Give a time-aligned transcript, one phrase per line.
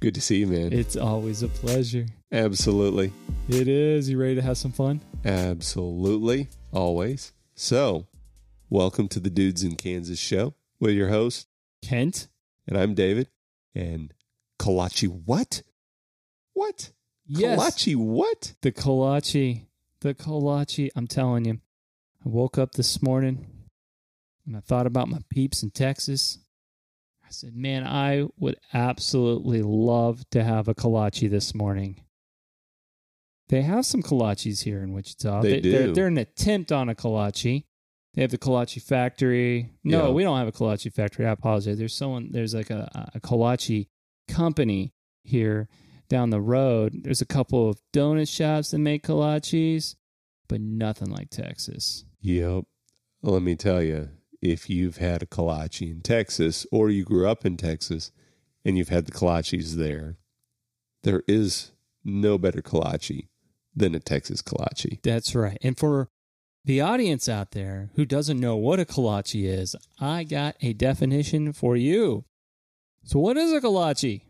[0.00, 0.72] Good to see you, man.
[0.72, 2.06] It's always a pleasure.
[2.30, 3.12] Absolutely.
[3.48, 4.08] It is.
[4.08, 5.00] You ready to have some fun?
[5.24, 6.48] Absolutely.
[6.72, 7.32] Always.
[7.56, 8.06] So,
[8.70, 11.48] welcome to the Dudes in Kansas show with your host,
[11.82, 12.28] Kent?
[12.68, 13.28] and I'm David.
[13.74, 14.14] And
[14.60, 15.62] Kolachi, what?
[16.52, 16.92] What?
[17.26, 17.58] Yes.
[17.58, 18.54] Kolachi, what?
[18.62, 19.62] The kolache.
[20.00, 20.90] The kolache.
[20.94, 21.60] I'm telling you.
[22.24, 23.46] I woke up this morning
[24.46, 26.38] and I thought about my peeps in Texas.
[27.28, 32.00] I said, man, I would absolutely love to have a kolache this morning.
[33.50, 35.42] They have some kolaches here in Wichita.
[35.42, 35.94] They They're, do.
[35.94, 37.64] they're an attempt on a kolache.
[38.14, 39.72] They have the kolache factory.
[39.84, 40.12] No, Yeah.
[40.12, 41.26] we don't have a kolache factory.
[41.26, 41.78] I apologize.
[41.78, 42.30] There's someone.
[42.32, 43.88] There's like a, a kolache
[44.26, 45.68] company here
[46.08, 46.94] down the road.
[47.04, 49.96] There's a couple of donut shops that make kolaches,
[50.48, 52.04] but nothing like Texas.
[52.22, 52.64] Yep.
[53.22, 54.08] Let me tell you,
[54.40, 58.12] if you've had a kolache in Texas or you grew up in Texas
[58.64, 60.16] and you've had the kolaches there,
[61.02, 61.72] there is
[62.04, 63.28] no better kolache
[63.74, 65.00] than a Texas kolache.
[65.02, 65.58] That's right.
[65.62, 66.08] And for
[66.64, 71.52] the audience out there who doesn't know what a kolache is, I got a definition
[71.52, 72.24] for you.
[73.04, 74.22] So, what is a kolache?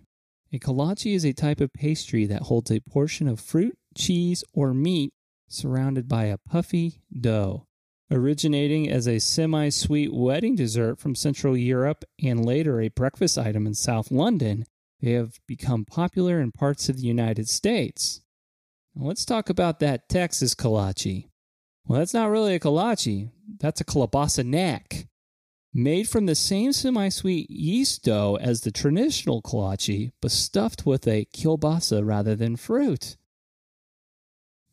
[0.53, 4.73] A kolache is a type of pastry that holds a portion of fruit, cheese, or
[4.73, 5.13] meat
[5.49, 7.67] surrounded by a puffy dough.
[8.11, 13.67] Originating as a semi sweet wedding dessert from Central Europe and later a breakfast item
[13.67, 14.65] in South London,
[15.03, 18.23] they have become popular in parts of the United States.
[18.95, 21.29] Now let's talk about that Texas kolache.
[21.87, 25.07] Well, that's not really a kolache, that's a kielbasa neck.
[25.75, 31.07] Made from the same semi sweet yeast dough as the traditional kolache, but stuffed with
[31.07, 33.19] a kielbasa rather than fruit.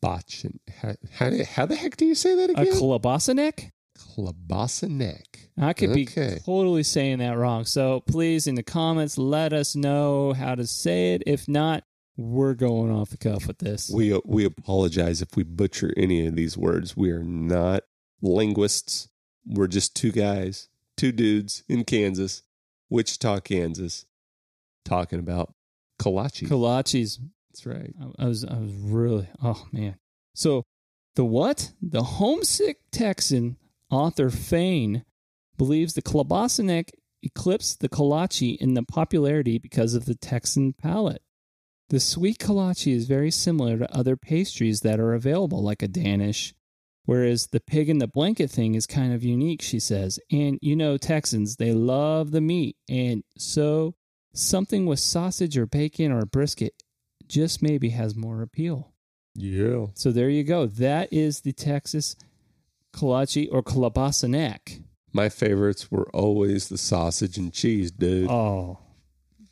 [0.06, 2.74] And- How, how, how the heck do you say that A again?
[2.74, 3.72] kielbasa neck?
[3.98, 5.48] Kielbasa neck.
[5.58, 6.34] I could Okay.
[6.34, 7.64] be totally saying that wrong.
[7.64, 11.22] So please, in the comments, let us know how to say it.
[11.26, 11.84] If not,
[12.16, 13.90] we're going off the cuff with this.
[13.90, 16.96] We we apologize if we butcher any of these words.
[16.96, 17.82] We are not
[18.22, 19.08] linguists.
[19.46, 22.42] We're just two guys, two dudes in Kansas,
[22.90, 24.06] Wichita, Kansas,
[24.84, 25.54] talking about
[26.00, 26.48] kolache.
[26.48, 27.18] Kolaches.
[27.56, 27.94] That's right.
[28.00, 29.96] I, I was I was really oh man.
[30.34, 30.64] So
[31.14, 31.72] the what?
[31.80, 33.56] The homesick Texan
[33.90, 35.04] author Fain
[35.56, 36.86] believes the kielbasa
[37.22, 41.22] eclipsed the kolache in the popularity because of the Texan palate.
[41.88, 46.52] The sweet kolache is very similar to other pastries that are available, like a Danish,
[47.06, 50.20] whereas the pig in the blanket thing is kind of unique, she says.
[50.30, 52.76] And you know, Texans, they love the meat.
[52.86, 53.94] And so
[54.34, 56.74] something with sausage or bacon or brisket
[57.28, 58.92] just maybe has more appeal.
[59.34, 59.86] Yeah.
[59.94, 60.66] So there you go.
[60.66, 62.16] That is the Texas
[62.94, 64.80] kolache or kielbasa neck.
[65.12, 68.30] My favorites were always the sausage and cheese, dude.
[68.30, 68.78] Oh,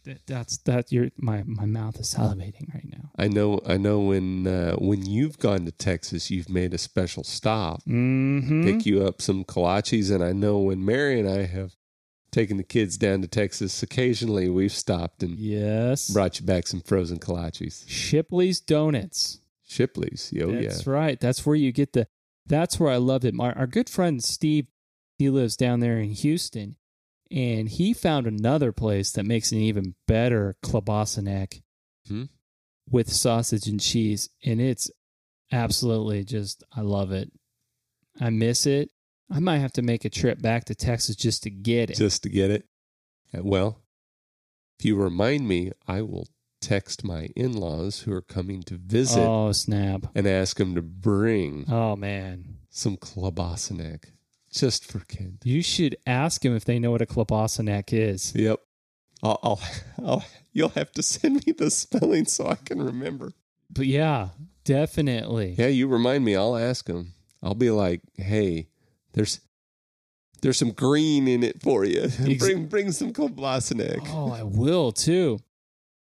[0.05, 0.93] that, that's that.
[0.93, 3.11] Your my my mouth is salivating right now.
[3.19, 3.61] I know.
[3.67, 4.01] I know.
[4.01, 8.65] When uh, when you've gone to Texas, you've made a special stop, Mm-hmm.
[8.65, 11.75] pick you up some kolaches, and I know when Mary and I have
[12.35, 16.11] taken the kids down to Texas, occasionally we've stopped and Yes.
[16.11, 17.85] brought you back some frozen kolaches.
[17.89, 19.41] Shipley's Donuts.
[19.67, 20.33] Shipley's.
[20.41, 20.69] Oh yeah.
[20.69, 21.19] That's right.
[21.19, 22.07] That's where you get the.
[22.47, 23.33] That's where I loved it.
[23.35, 24.67] My, our good friend Steve,
[25.17, 26.77] he lives down there in Houston,
[27.31, 31.61] and he found another place that makes an even better kielbasa
[32.07, 32.25] Hmm.
[32.91, 34.91] with sausage and cheese, and it's
[35.51, 36.63] absolutely just.
[36.77, 37.33] I love it.
[38.21, 38.91] I miss it.
[39.31, 41.97] I might have to make a trip back to Texas just to get it.
[41.97, 42.67] Just to get it.
[43.37, 43.81] Uh, Well,
[44.79, 46.29] if you remind me, I will
[46.61, 50.07] text my in-laws who are coming to visit oh snap!
[50.15, 54.13] and ask them to bring Oh man, some kielbasa neck
[54.51, 55.41] just for Kent.
[55.45, 58.33] you should ask him if they know what a kielbasa neck is.
[58.35, 58.61] Yep.
[59.23, 59.61] I'll, I'll,
[60.05, 63.33] I'll, you'll have to send me the spelling so I can remember.
[63.71, 64.29] But yeah,
[64.65, 65.55] definitely.
[65.59, 66.37] Yeah, you remind me.
[66.37, 67.13] I'll ask them.
[67.43, 68.69] I'll be like, hey,
[69.15, 69.41] there's
[70.43, 72.03] there's some green in it for you.
[72.27, 74.01] Ex- bring bring some kielbasa neck.
[74.11, 75.39] Oh, I will too.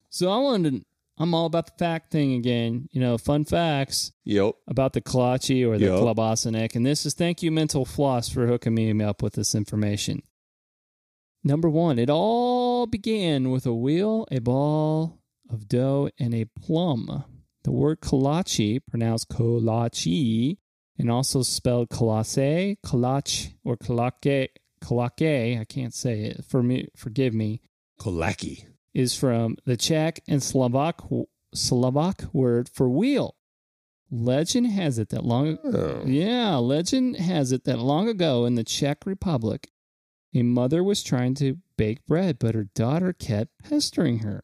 [0.09, 0.85] So I wanted to,
[1.17, 2.87] I'm all about the fact thing again.
[2.91, 4.55] You know, fun facts Yep.
[4.67, 5.93] about the kolache or the Yep.
[5.99, 6.75] kielbasa neck.
[6.75, 10.21] And this is thank you, Mental Floss, for hooking me up with this information.
[11.43, 15.19] Number one, it all began with a wheel, a ball
[15.49, 17.23] of dough, and a plum.
[17.63, 20.57] The word kolache, pronounced kolache,
[20.97, 24.49] and also spelled kolase, kolach, or kolake,
[24.83, 27.61] kolake, I can't say it, for me, forgive me,
[27.99, 28.65] Kolaki.
[28.93, 31.01] is from the Czech and Slovak
[31.53, 33.35] Slovak word for wheel.
[34.11, 36.03] Legend has it that long Oh.
[36.05, 39.69] yeah, legend has it that long ago in the Czech Republic,
[40.33, 44.43] a mother was trying to bake bread, but her daughter kept pestering her.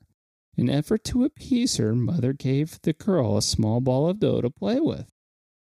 [0.58, 4.50] In effort to appease her, mother gave the girl a small ball of dough to
[4.50, 5.08] play with.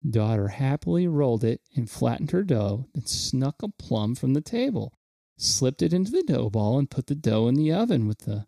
[0.09, 4.95] Daughter happily rolled it and flattened her dough, then snuck a plum from the table,
[5.37, 8.47] slipped it into the dough ball, and put the dough in the oven with the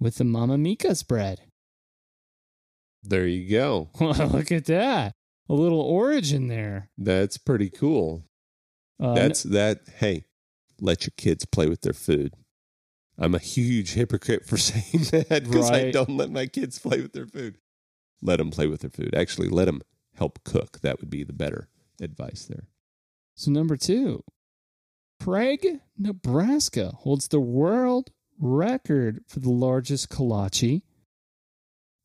[0.00, 1.42] with the Mamma Mika's bread.
[3.02, 3.90] There you go.
[4.00, 5.14] Look at that.
[5.48, 6.90] A little origin there.
[6.98, 8.24] That's pretty cool.
[9.00, 9.80] Uh, That's that.
[9.98, 10.24] Hey,
[10.80, 12.34] let your kids play with their food.
[13.16, 17.12] I'm a huge hypocrite for saying that because I don't let my kids play with
[17.12, 17.58] their food.
[18.20, 19.14] Let them play with their food.
[19.14, 19.82] Actually, let them
[20.18, 20.80] help cook.
[20.80, 21.68] That would be the better
[22.00, 22.68] advice there.
[23.34, 24.24] So, number two,
[25.18, 30.82] Prague, Nebraska holds the world record for the largest kolache.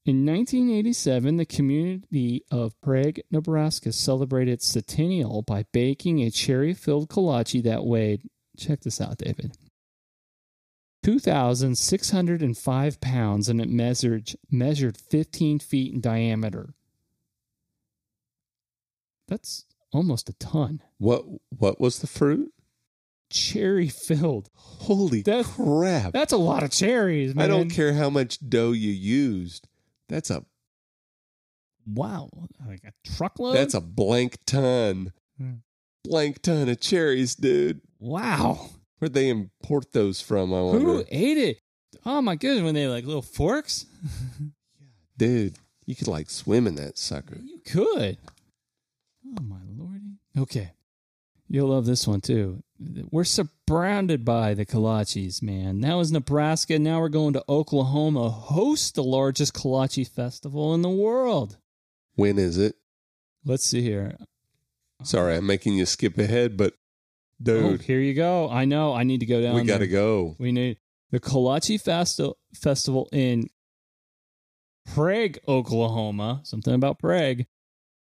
[0.06, 7.10] In 1987, the community of Prague, Nebraska celebrated its centennial by baking a cherry filled
[7.10, 8.28] kolache that weighed,
[8.58, 9.56] check this out, David,
[11.04, 16.74] 2,605 pounds and it measured, measured 15 feet in diameter.
[19.34, 20.82] That's almost a ton.
[21.00, 21.26] What
[21.58, 22.52] What was the fruit?
[23.32, 24.50] Cherry filled.
[24.54, 26.14] Holy That- crap!
[26.14, 27.46] That's a lot of cherries, man.
[27.46, 29.68] I don't care how much dough you used.
[30.08, 30.46] That's a
[31.86, 32.30] Wow,
[32.66, 33.56] like a truckload.
[33.56, 35.12] that's a blank ton.
[35.38, 35.54] Hmm.
[36.04, 37.82] Blank ton of cherries, dude.
[38.00, 38.70] wow.
[39.00, 40.54] Where'd they import those from?
[40.54, 40.80] I wonder.
[40.80, 41.60] Who ate it?
[42.06, 42.64] Oh my goodness!
[42.64, 43.86] When they like little forks,
[45.18, 47.38] Dude, you could like swim in that sucker.
[47.44, 48.18] you could.
[49.26, 50.18] Oh my lordy.
[50.38, 50.72] Okay,
[51.48, 52.64] you'll love this one too.
[53.12, 55.82] We're surrounded by the kolaches, man.
[55.82, 56.78] That was Nebraska.
[56.80, 61.58] Now we're going to Oklahoma, host the largest kolache festival in the world.
[62.16, 62.76] When is it?
[63.46, 64.18] Let's see here.
[65.04, 66.74] Sorry, I'm making you skip ahead, but
[67.46, 68.50] Oh, dude, here you go.
[68.50, 68.94] I know.
[68.94, 69.56] I need to go down.
[69.56, 70.36] we got to go.
[70.40, 70.78] We need
[71.12, 73.50] the Kolache Festi- Festival in
[74.94, 76.42] Prague, Oklahoma.
[76.44, 77.46] Something about Prague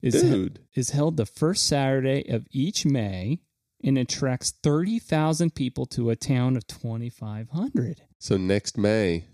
[0.02, 3.40] is Dude, is held the first Saturday of each May
[3.82, 8.02] and attracts thirty thousand people to a town of twenty five hundred.
[8.18, 9.24] so next May,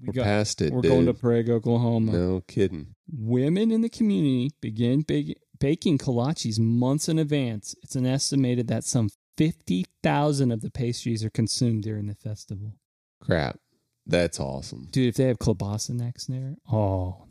[0.00, 0.72] We we're got, past it.
[0.72, 0.90] we're dude.
[0.92, 2.12] going to Prague, Oklahoma.
[2.12, 2.94] No kidding.
[3.10, 7.74] Women in the community begin big, baking kolaches months in advance.
[7.82, 12.74] It's an estimated that some fifty thousand of the pastries are consumed during the festival.
[13.20, 13.58] Crap.
[14.06, 14.88] That's awesome.
[14.90, 17.26] Dude, if they have kielbasa next there, oh,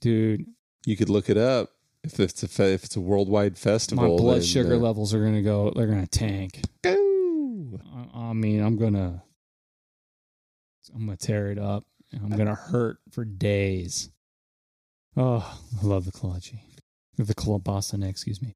[0.00, 0.44] dude,
[0.84, 1.70] You could look it up
[2.06, 4.08] if it's a fe- if it's a worldwide festival.
[4.08, 5.72] my blood then, sugar uh, levels are gonna go.
[5.74, 6.62] They're gonna tank.
[6.82, 7.80] go.
[8.14, 9.22] I, I mean, I'm gonna,
[10.94, 11.84] I'm gonna tear it up.
[12.12, 14.10] and I'm gonna hurt for days.
[15.16, 16.58] Oh, I love the kolache.
[17.16, 18.54] The kielbasa excuse me.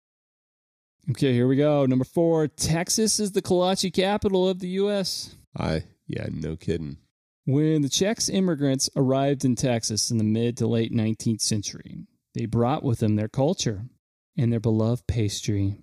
[1.10, 1.86] Okay, here we go.
[1.86, 5.34] Number four, Texas is the kolache capital of the U.S.
[5.56, 6.98] I yeah, no kidding.
[7.46, 12.46] When the Czechs immigrants arrived in Texas in the mid to late 19th century, they
[12.46, 13.84] brought with them their culture
[14.36, 15.78] and their beloved pastry.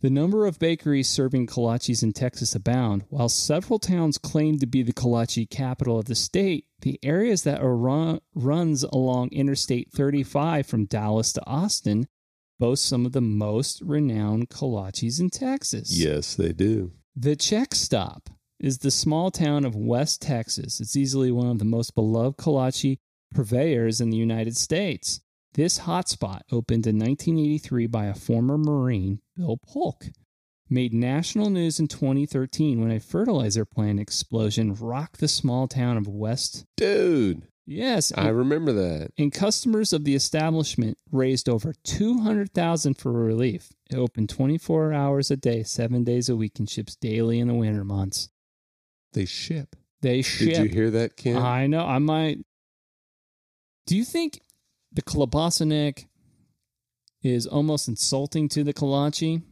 [0.00, 3.04] The number of bakeries serving kolaches in Texas abound.
[3.10, 7.60] While several towns claim to be the kolache capital of the state, the areas that
[7.60, 12.08] are run, runs along Interstate 35 from Dallas to Austin
[12.60, 15.98] boast some of the most renowned kolaches in Texas.
[15.98, 16.92] Yes, they do.
[17.16, 18.30] The Czech Stop
[18.60, 20.80] is the small town of West Texas.
[20.80, 22.98] It's easily one of the most beloved kolache
[23.34, 25.20] purveyors in the United States.
[25.54, 30.06] This hotspot opened in 1983 by a former Marine, Bill Polk.
[30.68, 36.06] Made national news in 2013 when a fertilizer plant explosion rocked the small town of
[36.06, 36.64] West.
[36.76, 39.10] Dude, Yes, I remember that.
[39.18, 43.72] and customers of the establishment raised over 200,000 for relief.
[43.90, 47.54] It opened 24 hours a day, 7 days a week and ships daily in the
[47.54, 48.28] winter months.
[49.12, 49.74] They ship.
[50.02, 50.54] They ship.
[50.54, 51.38] Did you hear that, Kent?
[51.38, 51.84] I know.
[51.84, 52.38] I might
[53.86, 54.40] Do you think
[54.92, 56.06] the kielbasa
[57.22, 59.42] is almost insulting to the kolache?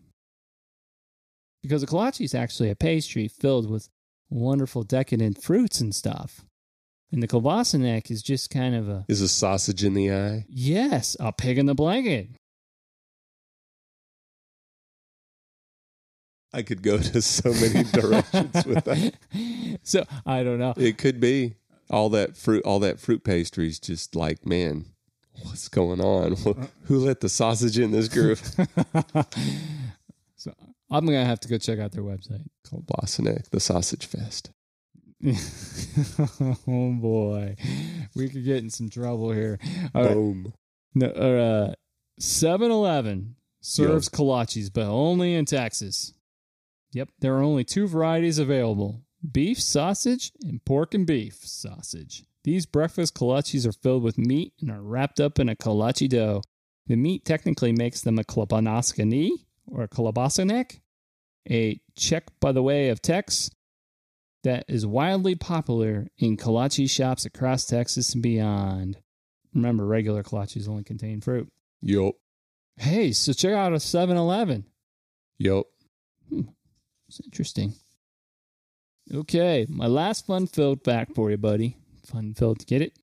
[1.62, 3.88] Because the kolache is actually a pastry filled with
[4.30, 6.44] wonderful decadent fruits and stuff.
[7.10, 10.46] And the kielbasa is just kind of a Is a sausage in the eye?
[10.48, 12.28] Yes, a pig in the blanket.
[16.52, 19.14] I could go to so many directions with that.
[19.82, 20.74] So I don't know.
[20.76, 21.54] It could be
[21.88, 22.64] all that fruit.
[22.64, 24.86] All that fruit pastry is Just like man,
[25.42, 26.36] what's going on?
[26.84, 28.38] Who let the sausage in this group?
[30.36, 30.52] so
[30.90, 32.44] I'm gonna have to go check out their website.
[32.68, 34.50] Called Bosniak, the Sausage Fest.
[36.68, 37.56] oh boy,
[38.14, 39.58] we could get in some trouble here.
[39.94, 40.52] All right, Boom.
[40.94, 41.74] no, uh,
[42.20, 46.14] 7-Eleven serves kolaches, but only in Texas.
[46.92, 52.24] Yep, there are only two varieties available: beef sausage, and pork and beef sausage.
[52.44, 56.42] These breakfast kolaches are filled with meat and are wrapped up in a kolache dough.
[56.86, 59.30] The meat technically makes them a klobanaskani
[59.66, 60.80] or a kolabasanek,
[61.50, 63.50] a Czech by the way of Tex
[64.44, 68.98] that is wildly popular in kolache shops across Texas and beyond.
[69.54, 71.50] Remember, regular kolaches only contain fruit.
[71.82, 72.14] Yup.
[72.76, 74.64] Hey, so check out a 7 Eleven.
[75.38, 75.66] Yup.
[76.28, 76.42] Hmm,
[77.08, 77.74] it's interesting.
[79.12, 81.76] Okay, my last fun filled fact for you, buddy.
[82.08, 82.98] Fun filled, to get it?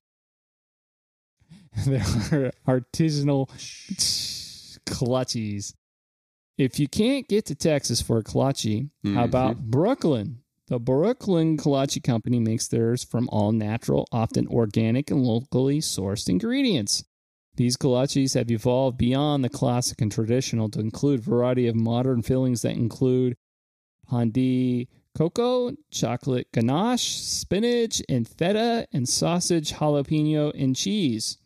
[1.86, 3.48] there are artisanal
[4.86, 5.74] kolaches.
[6.58, 9.18] If you can't get to Texas for a kolache, how mm-hmm.
[9.18, 10.40] about Brooklyn?
[10.68, 17.04] The Brooklyn Kolache Company makes theirs from all natural, often organic, and locally sourced ingredients.
[17.54, 22.22] These kolaches have evolved beyond the classic and traditional to include a variety of modern
[22.22, 23.36] fillings that include
[24.10, 31.38] pandi cocoa, chocolate ganache, spinach, and feta, and sausage, jalapeno, and cheese.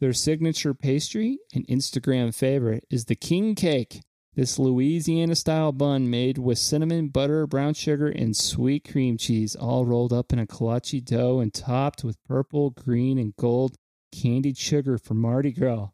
[0.00, 4.00] Their signature pastry and Instagram favorite is the king cake.
[4.34, 9.86] This Louisiana style bun made with cinnamon, butter, brown sugar, and sweet cream cheese, all
[9.86, 13.76] rolled up in a kolache dough and topped with purple, green, and gold
[14.10, 15.90] candied sugar for Mardi Gras.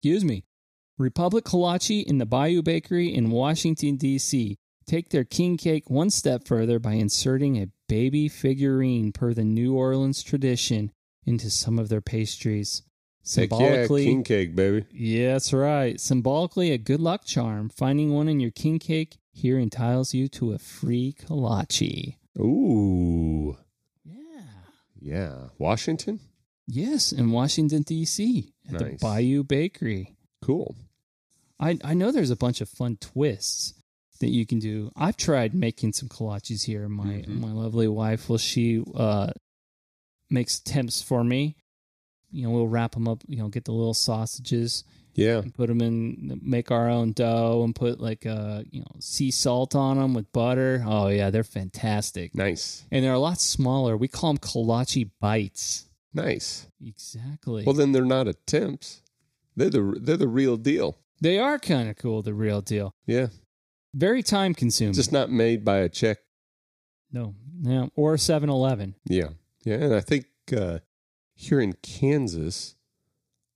[0.00, 0.44] Excuse me.
[0.98, 4.58] Republic Kolache in the Bayou Bakery in Washington, D.C.
[4.92, 9.74] take their king cake one step further by inserting a baby figurine per the New
[9.74, 10.92] Orleans tradition
[11.24, 12.82] into some of their pastries.
[13.24, 14.84] Heck yeah, Symbolically, king cake, baby.
[14.92, 15.98] yeah, that's right.
[15.98, 17.70] Symbolically, a good luck charm.
[17.70, 22.16] Finding one in your king cake here entitles you to a free kolache.
[22.38, 23.56] Ooh.
[24.04, 24.42] Yeah.
[25.00, 25.34] Yeah.
[25.56, 26.20] Washington?
[26.66, 28.52] Yes, in Washington D.C.
[28.68, 30.16] at the Bayou Bakery.
[30.42, 30.76] Cool.
[31.58, 33.74] I I know there's a bunch of fun twists
[34.22, 34.90] that you can do.
[34.96, 36.88] I've tried making some kolaches here.
[36.88, 37.38] My Mhm.
[37.38, 39.30] my lovely wife, well, she uh,
[40.30, 41.56] makes attempts for me.
[42.30, 43.22] You know, we'll wrap them up.
[43.26, 45.40] You know, get the little sausages Yeah.
[45.40, 46.40] and put them in.
[46.42, 50.32] Make our own dough and put like uh you know sea salt on them with
[50.32, 50.82] butter.
[50.86, 52.34] Oh yeah, they're fantastic.
[52.34, 52.84] Nice.
[52.90, 53.96] And they're a lot smaller.
[53.96, 55.84] We call them kolache bites.
[56.14, 56.66] Nice.
[56.84, 57.64] Exactly.
[57.64, 59.02] Well, then they're not attempts.
[59.56, 60.96] They're the they're the real deal.
[61.20, 62.22] they are kind of cool.
[62.22, 62.94] The real deal.
[63.06, 63.28] Yeah.
[63.94, 64.94] Very time consuming.
[64.94, 66.18] Just not made by a Czech.
[67.10, 68.94] No, no, or 7 Eleven.
[69.04, 69.30] Yeah.
[69.64, 69.74] Yeah.
[69.74, 70.78] And I think uh,
[71.34, 72.74] here in Kansas,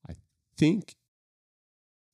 [0.08, 0.14] I
[0.56, 0.96] think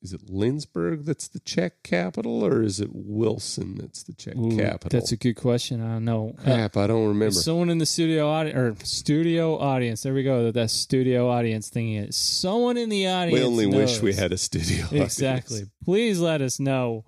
[0.02, 4.90] is it Lindsborg that's the Czech capital, or is it Wilson that's the Czech capital?
[4.90, 5.80] That's a good question.
[5.80, 6.34] I don't know.
[6.40, 6.76] Uh, crap.
[6.76, 7.34] I don't remember.
[7.34, 10.02] someone in the studio audience or studio audience.
[10.02, 10.50] There we go.
[10.50, 13.40] That studio audience thing is someone in the audience.
[13.40, 14.86] we only wish we had a studio.
[14.90, 15.58] exactly.
[15.58, 15.70] audience.
[15.84, 17.04] Please let us know.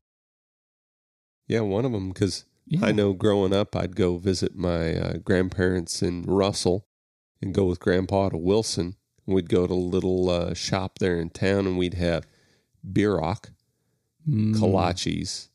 [1.47, 2.87] Yeah, one of them because Yeah.
[2.87, 6.87] I know growing up, I'd go visit my uh, grandparents in Russell
[7.43, 8.97] and go with Grandpa to Wilson.
[9.27, 12.27] We'd go to a little uh, shop there in town and we'd have
[12.87, 13.51] Bierock,
[14.29, 14.55] Mm.
[14.57, 15.49] kolaches,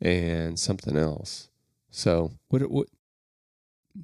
[0.00, 1.50] and something else.
[1.90, 2.88] So, What, what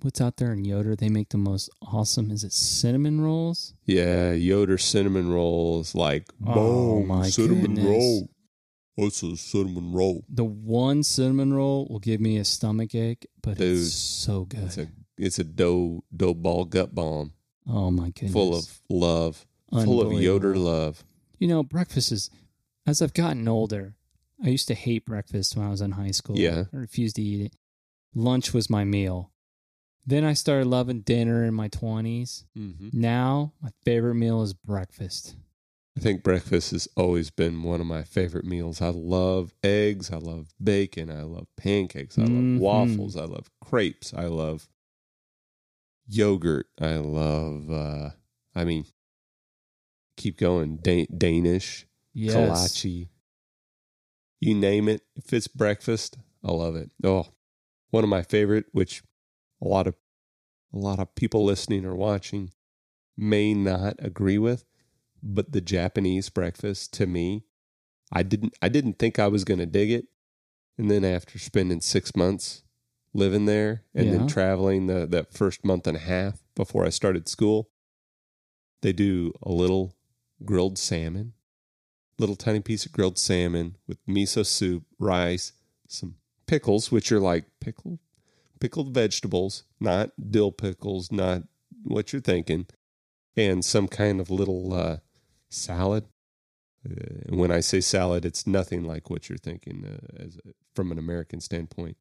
[0.02, 0.94] what's out there in Yoder?
[0.94, 2.30] They make the most awesome.
[2.30, 3.72] Is it cinnamon rolls?
[3.86, 7.84] yeah, Yoder cinnamon rolls, like, Oh, boom, my cinnamon goodness.
[7.86, 8.28] roll.
[8.96, 10.24] What's a cinnamon roll?
[10.28, 14.64] The one cinnamon roll will give me a stomach ache, but Dude, it's so good.
[14.64, 17.32] It's a it's a dough dough ball gut bomb
[17.68, 18.32] oh my goodness.
[18.32, 21.04] full of love, full of Yoder love.
[21.38, 22.30] You know, breakfast is,
[22.86, 23.94] as I've gotten older,
[24.44, 26.38] I used to hate breakfast when I was in high school.
[26.38, 26.64] Yeah.
[26.72, 27.56] I refused to eat it.
[28.14, 29.30] Lunch was my meal.
[30.06, 32.44] Then I started loving dinner in my 20s.
[32.56, 32.88] Mm-hmm.
[32.92, 35.36] Now, my favorite meal is breakfast.
[36.00, 38.80] I think breakfast has always been one of my favorite meals.
[38.80, 40.10] I love eggs.
[40.10, 41.10] I love bacon.
[41.10, 42.16] I love pancakes.
[42.18, 42.58] I love Mhm.
[42.58, 43.16] waffles.
[43.18, 44.14] I love crepes.
[44.14, 44.66] I love
[46.06, 46.68] yogurt.
[46.80, 48.10] I love, uh,
[48.54, 48.86] I mean,
[50.16, 50.78] keep going.
[50.78, 52.34] Da- Danish, Yes.
[52.34, 53.10] kolache.
[54.40, 55.02] You name it.
[55.16, 56.92] If it's breakfast, I love it.
[57.04, 57.26] Oh,
[57.90, 59.02] one of my favorite, which
[59.60, 59.96] a lot of
[60.72, 62.52] a lot of people listening or watching
[63.18, 64.64] may not agree with,
[65.22, 67.44] but the Japanese breakfast to me,
[68.12, 70.06] I didn't I didn't think I was going to dig it,
[70.78, 72.62] and then after spending six months
[73.12, 74.18] living there and Yeah.
[74.18, 77.70] then traveling the that first month and a half before I started school,
[78.82, 79.96] they do a little
[80.44, 81.34] grilled salmon,
[82.18, 85.52] little tiny piece of grilled salmon with miso soup, rice,
[85.88, 87.98] some pickles, which are like pickled
[88.60, 91.42] pickled vegetables, not dill pickles, not
[91.84, 92.66] what you're thinking,
[93.36, 94.98] and some kind of little uh,
[95.50, 96.04] salad.
[96.88, 96.94] Uh,
[97.26, 100.38] and when I say salad, it's nothing like what you're thinking uh, as
[100.74, 101.96] from an American standpoint.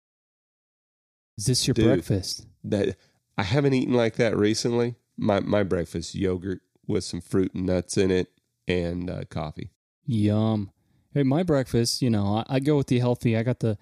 [1.38, 1.86] Is this your Dude.
[1.86, 2.46] breakfast?
[2.64, 2.96] That
[3.38, 4.96] I haven't eaten like that recently.
[5.18, 8.28] My my breakfast yogurt with some fruit and nuts in it
[8.68, 9.72] and uh, coffee.
[10.06, 10.72] Yum.
[11.14, 13.36] Hey, my breakfast, you know, I, I go with the healthy.
[13.38, 13.78] I got the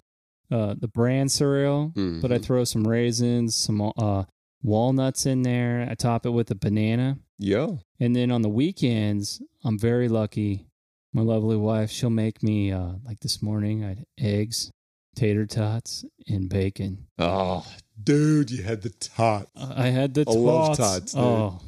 [0.50, 2.42] uh, the bran cereal, but I Mhm.
[2.44, 4.24] throw some raisins, some uh,
[4.62, 5.86] walnuts in there.
[5.90, 7.18] I top it with a banana.
[7.38, 7.76] Yeah.
[8.00, 10.66] And then on the weekends, I'm very lucky.
[11.12, 14.70] My lovely wife, she'll make me, uh, like this morning, I had eggs,
[15.16, 17.06] tater tots, and bacon.
[17.18, 17.66] oh,
[18.02, 19.48] dude, you had the tot.
[19.56, 20.78] I had the I love tots.
[20.78, 21.22] tots, dude.
[21.22, 21.60] Oh,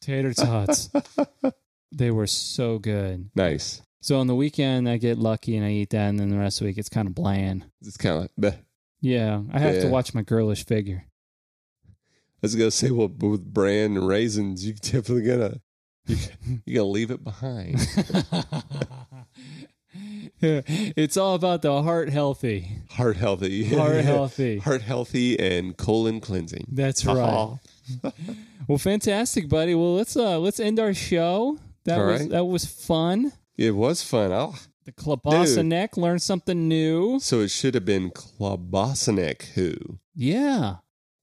[0.00, 0.90] tater tots.
[1.92, 3.30] they were so good.
[3.34, 3.80] Nice.
[4.02, 6.60] So on the weekend, I get lucky and I eat that, and then the rest
[6.60, 7.66] of the week, it's kind of bland.
[7.82, 8.30] It's kind of like.
[8.54, 8.58] Bleh.
[9.02, 11.06] Yeah, I have to watch my girlish figure.
[12.42, 15.60] I was gonna say, well, with bran and raisins, you're definitely gonna
[16.06, 16.16] you,
[16.64, 17.78] you gotta leave it behind.
[20.40, 22.68] it's all about the heart healthy.
[22.90, 24.58] Heart healthy, Heart healthy.
[24.58, 26.66] heart healthy, and colon cleansing.
[26.70, 27.58] That's right.
[28.68, 29.74] Well, fantastic, buddy.
[29.74, 31.58] Well, let's uh let's end our show.
[31.86, 32.30] That All was right.
[32.30, 33.32] that was fun.
[33.56, 34.30] It was fun.
[34.32, 34.54] Oh,
[34.84, 37.18] The Klobasa neck learned something new.
[37.20, 39.74] so it should have been Klobosanek who,
[40.14, 40.76] Yeah,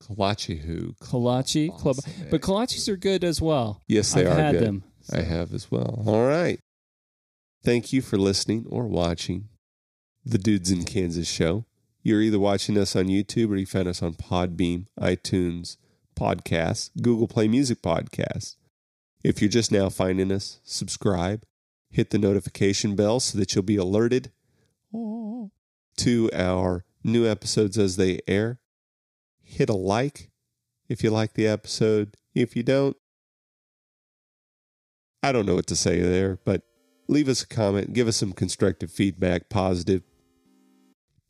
[0.04, 0.94] Kolachi who.
[1.02, 1.98] kolache, club,
[2.30, 3.82] but kolaches are good as well.
[3.88, 4.64] Yes, they I've are had good.
[4.64, 4.84] them.
[5.12, 6.04] I have as well.
[6.06, 6.60] All right.
[7.64, 9.50] Thank you for listening or watching
[10.26, 11.66] the Dudes in Kansas show.
[12.04, 15.78] You're either watching us on YouTube or you found us on Podbean, iTunes,
[16.18, 18.56] Podcasts, Google Play Music Podcasts.
[19.24, 21.44] If you're just now finding us, subscribe,
[21.90, 24.32] hit the notification bell so that you'll be alerted
[25.98, 28.60] to our new episodes as they air.
[29.58, 30.30] Hit a like
[30.88, 32.16] if you like the episode.
[32.36, 32.96] If you don't,
[35.24, 36.62] I don't know what to say there, but
[37.08, 40.04] leave us a comment, give us some constructive feedback, positive.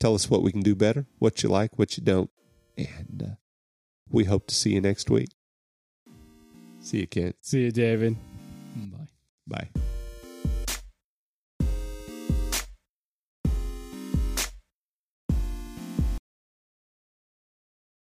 [0.01, 2.29] Tell us what we can do better, what you like, what you don't.
[2.78, 3.36] And uh,
[4.10, 5.30] we hope to see you next week.
[6.82, 7.38] See you, Kent.
[7.39, 8.17] See you, David.
[8.75, 9.08] Bye.
[9.47, 9.82] Bye.